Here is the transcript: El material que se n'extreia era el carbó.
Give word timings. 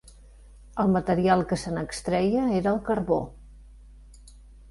El 0.83 0.87
material 0.93 1.43
que 1.51 1.59
se 1.65 1.73
n'extreia 1.75 2.47
era 2.61 2.73
el 2.77 2.81
carbó. 2.89 3.19